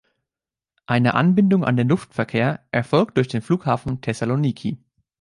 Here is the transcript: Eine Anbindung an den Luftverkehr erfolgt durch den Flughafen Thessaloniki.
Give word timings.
Eine 0.87 1.13
Anbindung 1.13 1.63
an 1.63 1.75
den 1.77 1.87
Luftverkehr 1.87 2.65
erfolgt 2.71 3.17
durch 3.17 3.27
den 3.27 3.43
Flughafen 3.43 4.01
Thessaloniki. 4.01 4.79